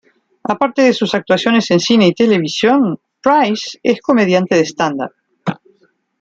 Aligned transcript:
Aparte 0.43 0.81
de 0.81 0.93
sus 0.95 1.13
actuaciones 1.13 1.69
en 1.69 1.79
cine 1.79 2.07
y 2.07 2.15
televisión, 2.15 2.99
Price 3.21 3.77
es 3.83 4.01
comediante 4.01 4.55
de 4.55 4.65
"stand 4.65 4.99
up". 5.03 5.13